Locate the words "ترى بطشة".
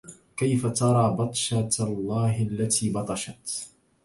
0.67-1.69